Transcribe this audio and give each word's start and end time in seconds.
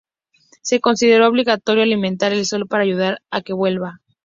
Se 0.63 0.79
consideró 0.79 1.27
obligatorio 1.27 1.83
"alimentar" 1.83 2.33
el 2.33 2.43
sol 2.47 2.65
para 2.67 2.81
ayudar 2.85 3.21
a 3.29 3.41
que 3.41 3.53
vuelva. 3.53 4.01